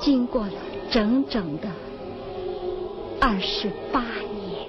[0.00, 0.52] 经过了
[0.90, 1.68] 整整的
[3.20, 4.68] 二十八年？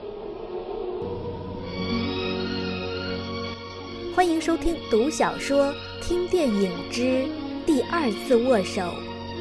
[4.15, 7.01] 欢迎收听读小说、听电影之
[7.65, 8.81] 《第二次握手》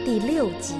[0.05, 0.75] 第六集，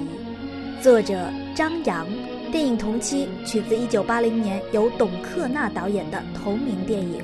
[0.79, 2.07] 作者张扬，
[2.51, 7.19] 电影同期取自一九八零年由董克娜导演的同名电影。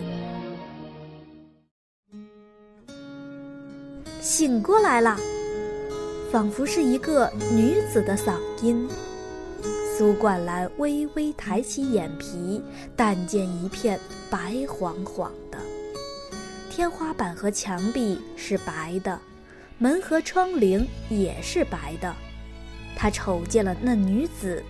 [4.21, 5.15] 醒过来了，
[6.31, 8.87] 仿佛是一个女子的嗓音。
[9.97, 12.61] 苏冠兰微微抬起眼皮，
[12.95, 15.57] 但见一片白晃晃的。
[16.69, 19.17] 天花板和墙壁是白的，
[19.77, 22.13] 门和窗棂也是白的。
[22.97, 24.61] 他瞅见了那女子，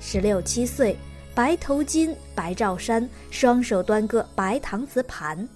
[0.00, 0.96] 十六七岁，
[1.34, 5.48] 白头巾，白罩衫，双手端个白搪瓷盘。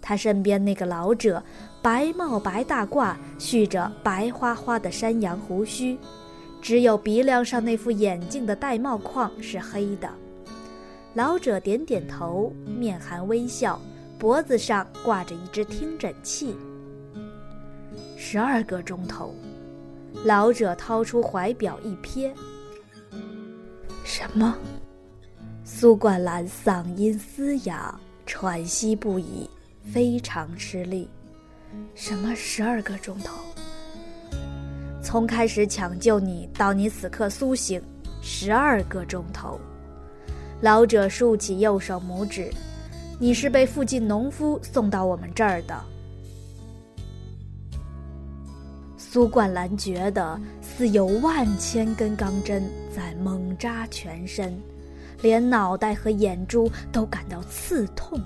[0.00, 1.42] 他身边那个老者，
[1.82, 5.96] 白帽白大褂，蓄着白花花的山羊胡须，
[6.60, 10.08] 只有鼻梁上那副眼镜的玳瑁框是黑的。
[11.14, 13.80] 老者点点头，面含微笑，
[14.18, 16.54] 脖子上挂着一只听诊器。
[18.16, 19.34] 十二个钟头，
[20.24, 22.30] 老者掏出怀表一瞥。
[24.04, 24.54] 什么？
[25.64, 29.48] 苏冠兰嗓音嘶哑，喘息不已。
[29.82, 31.08] 非常吃力，
[31.94, 33.34] 什么十二个钟头？
[35.02, 37.82] 从开始抢救你到你此刻苏醒，
[38.22, 39.58] 十二个钟头。
[40.60, 42.50] 老者竖起右手拇指，
[43.18, 45.74] 你是被附近农夫送到我们这儿的。
[48.96, 52.62] 苏冠兰觉得似有万千根钢针
[52.94, 54.56] 在猛扎全身，
[55.22, 58.20] 连脑袋和眼珠都感到刺痛。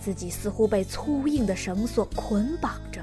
[0.00, 3.02] 自己似乎被粗硬的绳索捆绑着，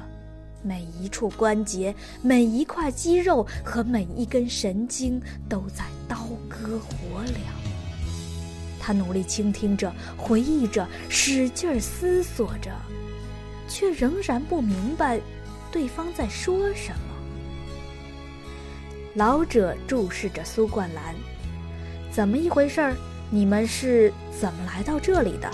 [0.63, 6.17] 每一处关节、每一块肌肉和每一根神经都在刀
[6.49, 7.35] 割火燎。
[8.79, 12.71] 他努力倾听着，回忆着，使劲思索着，
[13.67, 15.19] 却仍然不明白
[15.71, 17.15] 对方在说什么。
[19.15, 21.15] 老者注视着苏冠兰
[22.11, 22.95] ：“怎么一回事儿？
[23.31, 25.49] 你们是怎么来到这里的？”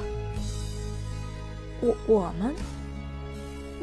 [1.81, 2.53] 我我们，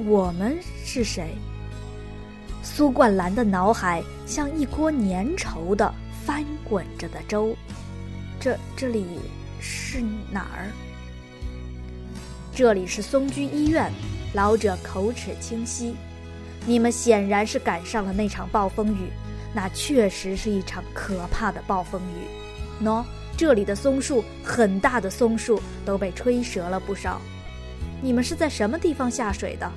[0.07, 1.35] 我们是谁？
[2.63, 5.93] 苏冠兰的脑海像一锅粘稠的
[6.25, 7.57] 翻滚着的粥。
[8.39, 9.05] 这这里
[9.61, 10.01] 是
[10.31, 10.71] 哪儿？
[12.55, 13.91] 这里是松居医院。
[14.35, 15.97] 老者口齿清晰。
[16.67, 19.11] 你们显然是赶上了那场暴风雨，
[19.53, 22.85] 那确实是一场可怕的暴风雨。
[22.85, 23.03] 喏，
[23.37, 27.21] 这里的松树，很大的松树都被吹折了不少。
[28.01, 29.71] 你们是在什么地方下水的？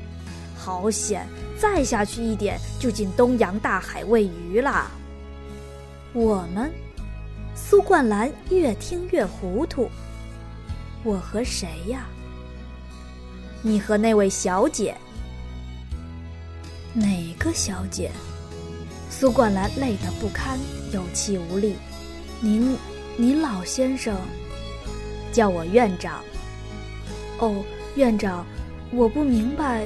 [0.56, 1.28] 好险！
[1.58, 4.92] 再下去一点就进东洋大海喂鱼啦。
[6.14, 6.72] 我们，
[7.56, 9.90] 苏冠兰越听越糊涂。
[11.04, 12.06] 我和谁呀？
[13.64, 14.96] 你和那位小姐。
[16.94, 18.12] 哪个小姐？
[19.10, 20.60] 苏冠兰累得不堪，
[20.92, 21.76] 有气无力。
[22.40, 22.78] 您，
[23.18, 24.16] 您老先生，
[25.32, 26.24] 叫我院长。
[27.40, 27.64] 哦。
[27.96, 28.46] 院长，
[28.92, 29.86] 我不明白，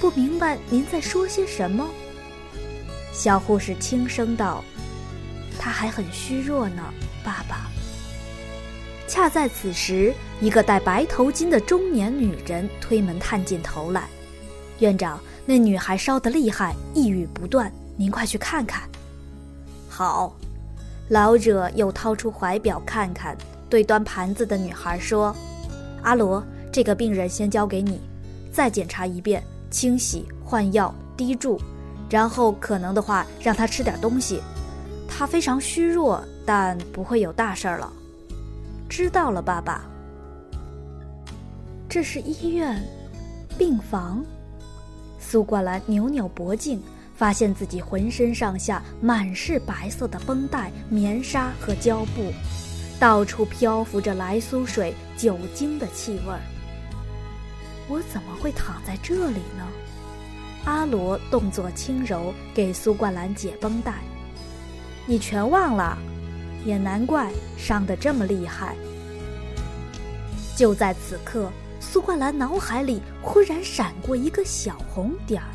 [0.00, 1.88] 不明白您在说些什么。
[3.12, 4.62] 小护士轻声道
[5.58, 6.82] ：“他还很虚弱呢，
[7.24, 7.68] 爸爸。”
[9.08, 14.08] 恰在此时，一个戴白头巾的中年女人推门探进头来
[14.78, 18.88] ：“院长，那女孩烧得厉害，一语不断，您快去看看。”
[19.90, 20.34] 好，
[21.08, 23.36] 老者又掏出怀表看看，
[23.68, 25.34] 对端盘子的女孩说
[26.02, 26.42] ：“阿罗。”
[26.72, 28.00] 这个病人先交给你，
[28.50, 31.60] 再检查一遍，清洗、换药、滴注，
[32.08, 34.40] 然后可能的话让他吃点东西。
[35.06, 37.92] 他非常虚弱，但不会有大事儿了。
[38.88, 39.82] 知道了，爸爸。
[41.90, 42.82] 这是医院，
[43.58, 44.24] 病房。
[45.20, 46.82] 苏冠兰扭扭脖颈，
[47.14, 52.32] 发现自己浑身上下满是白色的绷带、棉纱和胶布，
[52.98, 56.40] 到处漂浮着来苏水、酒精的气味儿。
[57.88, 59.66] 我怎么会躺在这里呢？
[60.64, 63.94] 阿罗动作轻柔，给苏冠兰解绷带。
[65.06, 65.98] 你全忘了，
[66.64, 68.76] 也难怪伤得这么厉害。
[70.56, 71.50] 就在此刻，
[71.80, 75.48] 苏冠兰脑海里忽然闪过一个小红点儿，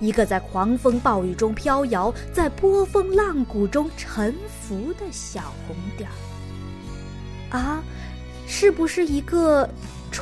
[0.00, 7.56] 一个在狂风暴雨中飘摇，在波峰浪谷中沉浮的小红点儿。
[7.56, 7.82] 啊，
[8.48, 9.68] 是不是一个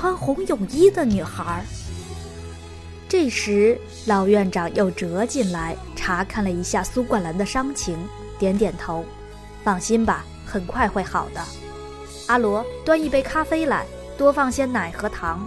[0.00, 1.60] 穿红泳衣的女孩？
[3.08, 7.98] 这时，老院长又折进来查看了一下苏冠兰的伤情，
[8.38, 9.04] 点点头
[9.64, 11.42] ：“放心吧，很快会好的。”
[12.28, 13.84] 阿罗，端一杯咖啡来，
[14.16, 15.44] 多放些奶和糖。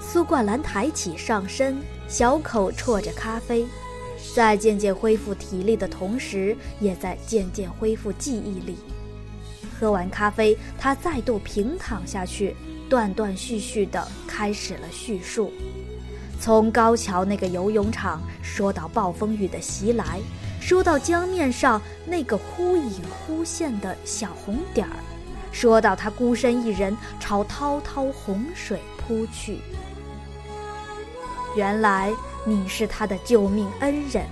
[0.00, 1.76] 苏冠兰抬起上身，
[2.06, 3.66] 小口啜着咖啡，
[4.32, 8.78] 在渐渐恢复体力的同时，也在渐渐恢复记忆力。
[9.78, 12.56] 喝完咖啡，他再度平躺下去，
[12.88, 15.52] 断断续续地开始了叙述。
[16.40, 20.20] 从高桥那个游泳场说到暴风雨的袭来，
[20.60, 24.96] 说到江面上那个忽隐忽现的小红点儿，
[25.52, 29.58] 说到他孤身一人朝滔滔洪水扑去。
[31.56, 32.12] 原来
[32.44, 34.24] 你是他的救命恩人。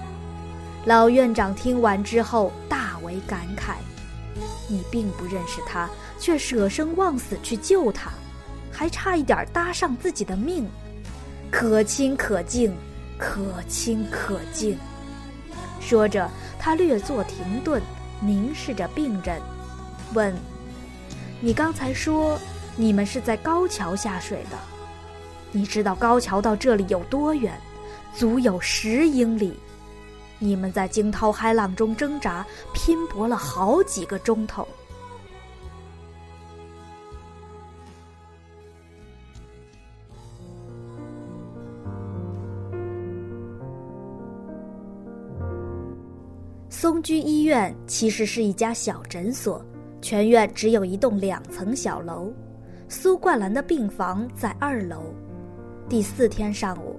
[0.84, 3.74] 老院长听完之后大为感慨：
[4.68, 5.88] 你并不认识他，
[6.18, 8.10] 却舍生忘死去救他，
[8.70, 10.68] 还差一点搭上自己的命。
[11.50, 12.74] 可亲可敬，
[13.18, 14.76] 可亲可敬。
[15.80, 16.28] 说着，
[16.58, 17.80] 他略作停顿，
[18.20, 19.40] 凝视着病人，
[20.14, 20.34] 问
[21.40, 22.38] ：“你刚才说
[22.74, 24.58] 你们是在高桥下水的？
[25.52, 27.58] 你知道高桥到这里有多远？
[28.14, 29.58] 足有十英里。
[30.38, 34.66] 你们在惊涛骇浪中挣扎，拼搏了好几个钟头。”
[46.68, 49.64] 松居医院其实是一家小诊所，
[50.02, 52.30] 全院只有一栋两层小楼。
[52.88, 55.12] 苏冠兰的病房在二楼。
[55.88, 56.95] 第四天上午，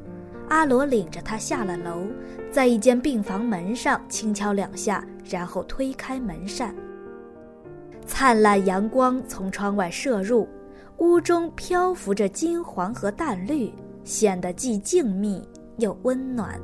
[0.49, 2.07] 阿罗领着他下了楼，
[2.51, 6.73] 在一间病房门上轻敲两下，然后推开门扇。
[8.05, 10.47] 灿烂阳光从窗外射入，
[10.99, 13.71] 屋中漂浮着金黄和淡绿，
[14.05, 15.43] 显得既静谧
[15.77, 16.57] 又温暖。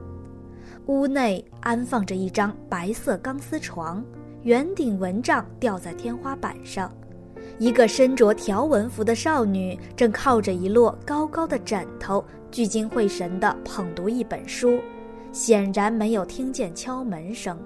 [0.85, 4.03] 屋内安放着一张白色钢丝床，
[4.43, 6.89] 圆顶蚊帐吊在天花板上，
[7.59, 14.79] 一个身着条纹服的少女正靠着一摞高高的枕头，聚精会神地捧读一本书，
[15.31, 17.57] 显然没有听见敲门声。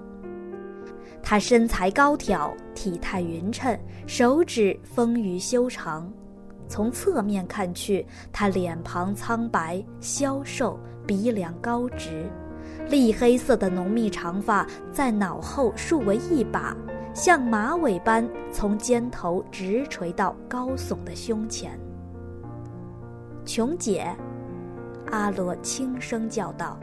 [1.22, 3.76] 她身材高挑，体态匀称，
[4.06, 6.10] 手指丰腴修长，
[6.68, 12.30] 从侧面看去，她脸庞苍白消瘦，鼻梁高直。
[12.88, 16.76] 栗黑色的浓密长发在脑后竖为一把，
[17.18, 21.76] 像马尾般从肩头直垂到高耸的胸前。
[23.44, 24.06] 琼姐，
[25.10, 26.78] 阿罗轻声叫道。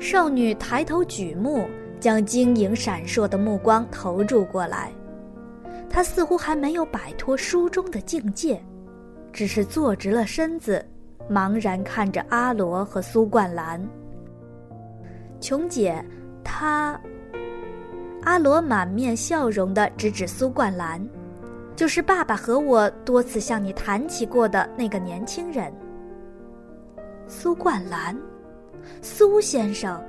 [0.00, 1.68] 少女抬头举目，
[2.00, 4.90] 将晶莹闪烁的目光投注过来。
[5.88, 8.60] 她似乎还没有摆脱书中的境界，
[9.32, 10.84] 只是坐直了身子，
[11.30, 13.80] 茫然看着阿罗和苏冠兰。
[15.40, 16.04] 琼姐，
[16.42, 17.00] 她。
[18.24, 21.04] 阿罗满面笑容地指指苏冠兰，
[21.74, 25.72] 就是爸爸和我多次向你谈起过的那个年轻人。
[27.26, 28.16] 苏冠兰，
[29.00, 30.00] 苏先生。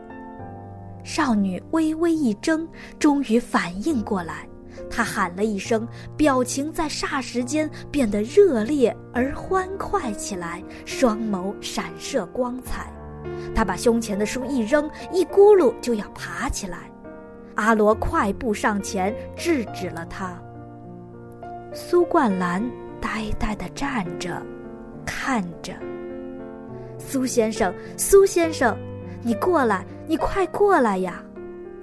[1.03, 2.67] 少女微微一怔，
[2.99, 4.47] 终于反应过来，
[4.91, 12.93] 她喊了一声，表情在霎时间变得热烈而欢快起来，双眸闪射光彩。
[13.55, 16.92] 她把胸前的书一扔，一咕噜就要爬起来。
[17.55, 20.37] 阿罗快步上前制止了他。
[21.73, 22.63] 苏冠兰
[23.01, 24.41] 呆呆地站着，
[25.05, 25.73] 看着。
[26.97, 28.77] 苏先生，苏先生，
[29.21, 31.23] 你过来，你快过来呀！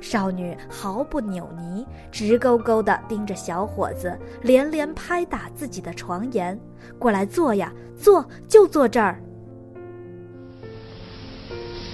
[0.00, 6.58] 少女毫不扭捏，直勾勾地盯着小伙子，连连拍打自己的床沿
[6.98, 9.20] ：“过来坐呀，坐，就坐这儿。”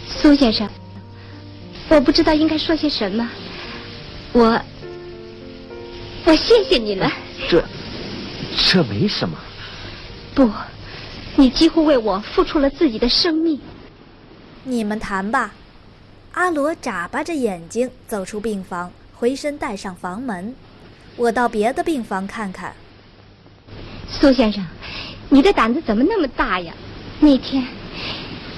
[0.06, 0.68] 苏先生，
[1.90, 3.28] 我不知道应该说些什么，
[4.36, 4.60] 我，
[6.26, 7.10] 我谢谢你了。
[7.48, 7.64] 这，
[8.70, 9.34] 这没什么。
[10.34, 10.50] 不，
[11.36, 13.58] 你几乎为我付出了自己的生命。
[14.62, 15.54] 你们谈吧。
[16.32, 20.54] 阿罗眨巴着眼睛走出病房，回身带上房门。
[21.16, 22.74] 我到别的病房看看。
[24.06, 24.62] 苏先生，
[25.30, 26.74] 你的胆子怎么那么大呀？
[27.20, 27.66] 那天。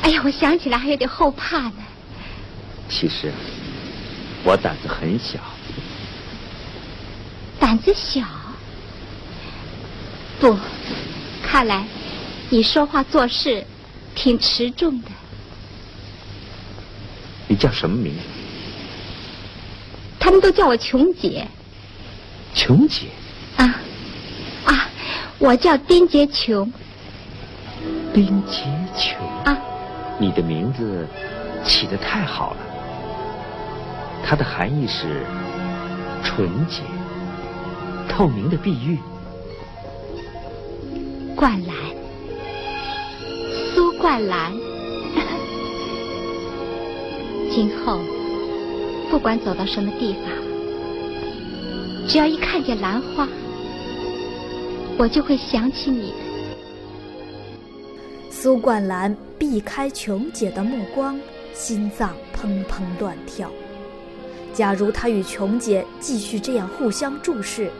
[0.03, 1.75] 哎呀，我想起来还有点后怕呢。
[2.89, 3.33] 其实，
[4.43, 5.39] 我胆子很小。
[7.59, 8.23] 胆子小？
[10.41, 10.57] 不，
[11.43, 11.85] 看来
[12.49, 13.67] 你说话做事
[14.15, 15.09] 挺持重的。
[17.49, 18.21] 你叫什么名字？
[20.21, 21.47] 他们都叫我琼姐。
[22.55, 23.07] 琼姐？
[23.57, 23.75] 啊
[24.65, 24.89] 啊，
[25.39, 26.73] 我叫丁洁琼。
[28.13, 28.63] 丁洁
[28.97, 29.19] 琼？
[29.45, 29.57] 啊，
[30.19, 31.07] 你的名字
[31.65, 32.59] 起得太好了。
[34.25, 35.25] 它的含义是
[36.23, 36.83] 纯洁、
[38.09, 38.99] 透明的碧玉。
[41.37, 41.77] 冠兰，
[43.75, 44.53] 苏冠兰。
[47.51, 48.01] 今后
[49.11, 50.25] 不管走到什么地方，
[52.09, 53.29] 只要一看见兰花，
[54.99, 56.13] 我就会想起你。
[58.31, 61.19] 苏冠兰避开琼姐的目光，
[61.55, 63.51] 心脏砰砰乱跳。
[64.53, 67.71] 假如她与琼姐继续这样互相注视，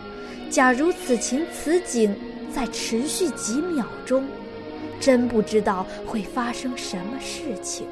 [0.51, 2.15] 假如此情此景
[2.53, 4.25] 再持续几秒钟，
[4.99, 7.87] 真不知道会发生什么事情。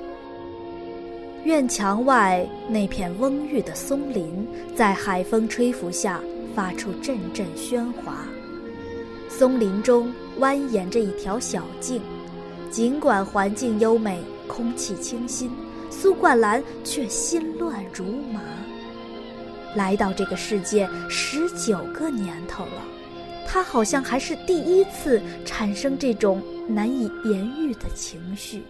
[1.44, 6.20] 院墙外那片蓊郁的松林，在海风吹拂下
[6.54, 8.26] 发出阵阵喧哗。
[9.28, 12.00] 松林中蜿蜒着一条小径，
[12.70, 15.50] 尽管环境优美，空气清新，
[15.90, 18.40] 苏冠兰却心乱如麻。
[19.76, 22.82] 来到这个世界十九个年头了，
[23.46, 28.62] 他好像还是第一次产生这种难以言喻的情绪。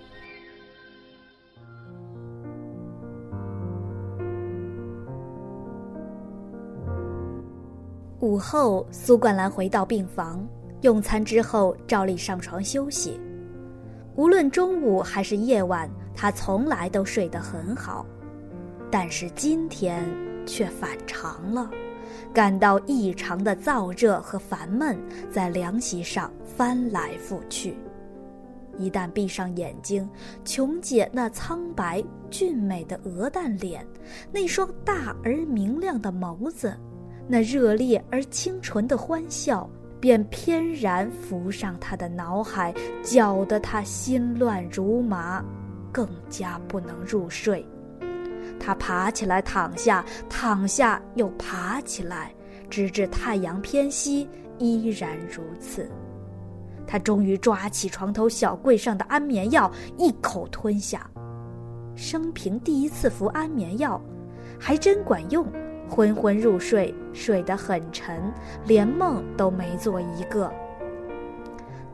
[8.19, 10.45] 午后，苏冠兰回到病房，
[10.81, 13.21] 用餐之后照例上床休息。
[14.17, 18.05] 无论中午还是夜晚，她从来都睡得很好，
[18.91, 20.05] 但是今天
[20.47, 21.69] 却反常了，
[22.33, 24.97] 感到异常的燥热和烦闷，
[25.31, 27.77] 在凉席上翻来覆去。
[28.79, 30.09] 一旦闭上眼睛，
[30.45, 33.87] 琼姐那苍白俊美的鹅蛋脸，
[34.31, 36.77] 那双大而明亮的眸子。
[37.27, 42.73] 那热烈而清纯的欢笑，便翩然浮上他的脑海，
[43.03, 45.43] 搅得他心乱如麻，
[45.91, 47.67] 更加不能入睡。
[48.67, 52.35] 他爬起来，躺下，躺下又爬起来，
[52.69, 55.89] 直至太阳偏西，依然如此。
[56.85, 61.09] 他终于抓起床头小柜上的安眠药，一口吞下。
[61.95, 64.03] 生平第一次服安眠药，
[64.59, 65.47] 还真管用。
[65.89, 68.21] 昏昏入睡，睡得很沉，
[68.65, 70.53] 连梦都没做一个。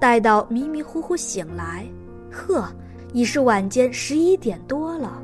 [0.00, 1.84] 待到迷迷糊糊醒来，
[2.30, 2.66] 呵，
[3.12, 5.22] 已是晚间十一点多了。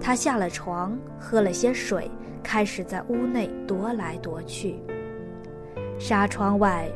[0.00, 2.10] 他下了床，喝了些水，
[2.42, 4.80] 开始在屋内踱来踱去。
[5.98, 6.88] 纱窗外，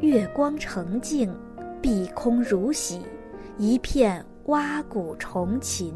[0.00, 1.34] 月光澄净，
[1.80, 3.02] 碧空如洗，
[3.56, 5.94] 一片蛙鼓虫琴。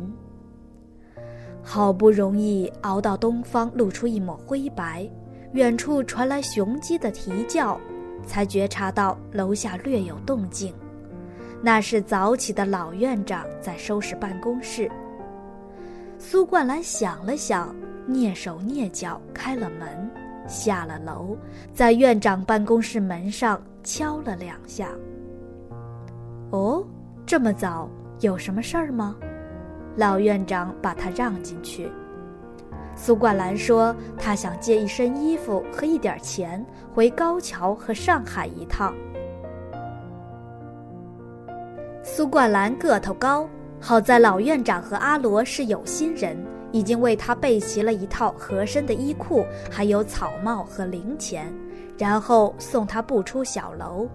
[1.63, 5.09] 好不容易熬到东方露出一抹灰白，
[5.53, 7.79] 远处传来雄鸡的啼叫，
[8.25, 10.73] 才觉察到楼下略有动静。
[11.61, 14.91] 那是早起的老院长在收拾办公室。
[16.25, 17.75] 苏冠兰想了想，
[18.09, 20.09] 蹑手蹑脚开了门，
[20.47, 21.37] 下了楼，
[21.75, 24.89] 在院长办公室门上敲了两下。
[26.51, 26.87] 哦，
[27.27, 29.17] 这么早，有什么事儿吗？
[29.97, 31.91] 老院长把他让进去。
[32.95, 36.65] 苏冠兰说：“他想借一身衣服和一点钱，
[36.95, 38.95] 回高桥和上海一趟。”
[42.01, 43.49] 苏冠兰个头高，
[43.85, 46.37] 好在老院长和阿罗是有心人，
[46.71, 51.53] 已经为他备齐了一套合身的衣裤，还有草帽和零钱，
[51.99, 54.09] 然后送他步出小楼。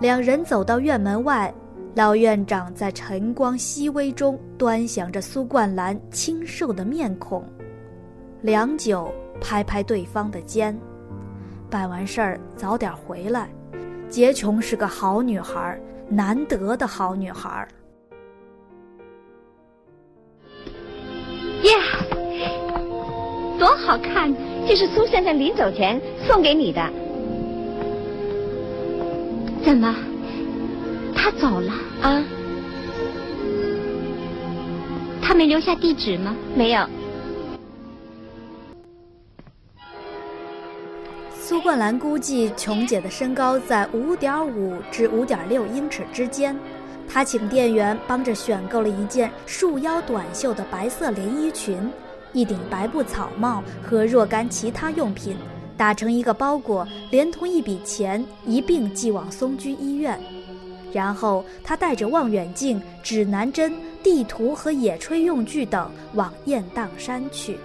[0.00, 1.54] 两人走到院门外。
[1.96, 7.44] 老院长在晨光熹微中端详着苏冠兰清瘦的面孔，
[8.42, 10.78] 良久，拍拍对方的肩
[11.68, 13.48] ：“办完事儿早点回来。
[14.08, 17.66] 杰琼是个好女孩，难得的好女孩。”
[21.62, 21.74] 呀，
[23.58, 24.34] 多好看！
[24.66, 26.80] 这是苏先生临走前送给你的。
[29.64, 29.94] 怎么？
[31.14, 32.24] 他走了啊？
[35.20, 36.34] 他没留下地址吗？
[36.54, 36.86] 没有。
[41.32, 46.56] 苏冠兰估计琼姐的身高在五点五至五点六英尺之间，
[47.12, 51.90] 他请店员帮着选购了一件束腰短袖的白色连衣裙，
[52.32, 55.36] 一顶白布草帽和若干其他用品，
[55.76, 60.18] 打成一个包裹，连同一笔钱一并寄往松居医院。
[60.92, 63.74] 然后他带着望远镜、指南针、
[64.04, 67.58] 地图和野炊用具等往雁荡山去。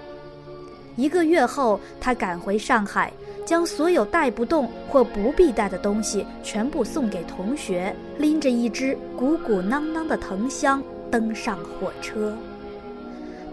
[0.96, 3.12] 一个月后，他赶回上海，
[3.46, 12.36] 将所有带不动或不必带的东西全部送给同学，拎着一只鼓鼓囊囊的藤箱登上火车。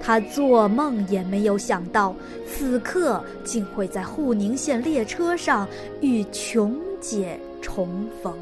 [0.01, 2.13] 他做梦也没有想到，
[2.45, 5.69] 此刻竟会在沪宁线列车上
[6.01, 8.35] 与琼姐重逢。